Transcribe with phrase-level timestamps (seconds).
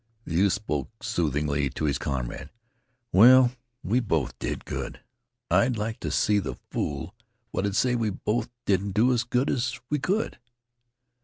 [0.25, 2.49] The youth spoke soothingly to his comrade.
[3.11, 3.51] "Well,
[3.83, 4.99] we both did good.
[5.51, 7.13] I'd like to see the fool
[7.51, 10.39] what'd say we both didn't do as good as we could!"